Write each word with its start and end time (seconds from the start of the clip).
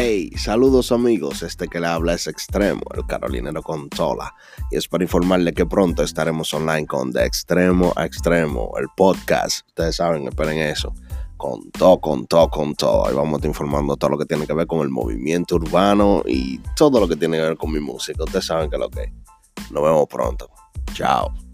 Hey, 0.00 0.30
saludos 0.36 0.92
amigos, 0.92 1.42
este 1.42 1.66
que 1.66 1.80
le 1.80 1.88
habla 1.88 2.14
es 2.14 2.28
Extremo, 2.28 2.82
el 2.94 3.04
carolinero 3.04 3.64
con 3.64 3.88
Tola, 3.88 4.32
y 4.70 4.76
es 4.76 4.86
para 4.86 5.02
informarle 5.02 5.52
que 5.52 5.66
pronto 5.66 6.04
estaremos 6.04 6.54
online 6.54 6.86
con 6.86 7.10
De 7.10 7.26
Extremo 7.26 7.92
a 7.96 8.06
Extremo, 8.06 8.70
el 8.78 8.86
podcast, 8.96 9.66
ustedes 9.66 9.96
saben, 9.96 10.28
esperen 10.28 10.58
eso, 10.58 10.94
con 11.36 11.68
todo, 11.72 12.00
con 12.00 12.28
todo, 12.28 12.48
con 12.48 12.76
todo, 12.76 13.08
ahí 13.08 13.14
vamos 13.16 13.32
a 13.32 13.36
estar 13.38 13.48
informando 13.48 13.96
todo 13.96 14.10
lo 14.10 14.18
que 14.18 14.26
tiene 14.26 14.46
que 14.46 14.54
ver 14.54 14.68
con 14.68 14.82
el 14.82 14.88
movimiento 14.88 15.56
urbano 15.56 16.22
y 16.24 16.58
todo 16.76 17.00
lo 17.00 17.08
que 17.08 17.16
tiene 17.16 17.36
que 17.36 17.42
ver 17.42 17.56
con 17.56 17.72
mi 17.72 17.80
música, 17.80 18.22
ustedes 18.22 18.46
saben 18.46 18.70
que 18.70 18.78
lo 18.78 18.88
que 18.88 19.12
Nos 19.72 19.82
vemos 19.82 20.06
pronto, 20.06 20.48
chao. 20.94 21.47